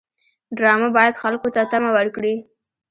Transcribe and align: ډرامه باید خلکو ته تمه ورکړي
ډرامه 0.57 0.89
باید 0.97 1.19
خلکو 1.23 1.47
ته 1.55 1.61
تمه 1.71 1.89
ورکړي 1.97 2.35